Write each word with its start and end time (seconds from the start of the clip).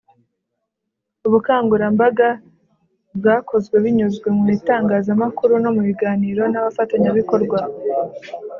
Ubukangurambaga 1.27 2.29
bwakozwe 3.17 3.75
binyuze 3.83 4.27
mu 4.35 4.43
bitangazamakuru 4.49 5.53
no 5.63 5.69
mu 5.75 5.81
biganiro 5.87 6.41
n 6.51 6.55
abafatanyabikorwa 6.59 7.59